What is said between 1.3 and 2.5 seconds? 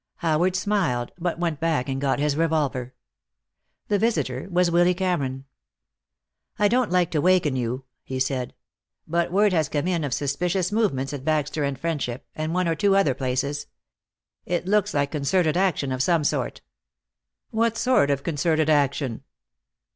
went back and got his